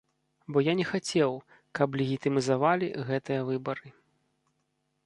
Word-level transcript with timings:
Бо 0.55 0.63
я 0.67 0.73
не 0.79 0.85
хацеў, 0.91 1.31
каб 1.81 1.99
легітымізавалі 2.03 2.87
гэтыя 3.11 3.41
выбары. 3.53 3.87